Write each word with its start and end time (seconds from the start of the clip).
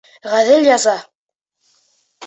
Ғәҙел 0.29 0.65
яза! 0.69 0.97